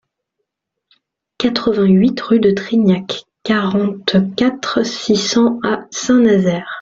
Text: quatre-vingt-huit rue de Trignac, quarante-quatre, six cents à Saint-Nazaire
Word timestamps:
quatre-vingt-huit 1.37 2.19
rue 2.21 2.39
de 2.39 2.49
Trignac, 2.49 3.25
quarante-quatre, 3.43 4.83
six 4.83 5.15
cents 5.15 5.59
à 5.63 5.85
Saint-Nazaire 5.91 6.67